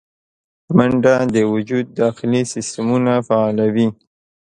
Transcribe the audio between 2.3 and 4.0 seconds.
سیستمونه فعالوي